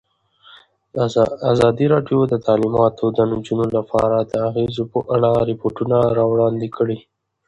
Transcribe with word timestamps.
ازادي 1.53 1.85
راډیو 1.93 2.19
د 2.27 2.33
تعلیمات 2.45 2.95
د 3.17 3.19
نجونو 3.31 3.65
لپاره 3.77 4.17
د 4.31 4.33
اغېزو 4.49 4.83
په 4.93 4.99
اړه 5.15 5.29
ریپوټونه 5.49 5.97
راغونډ 6.17 6.59
کړي. 6.77 6.97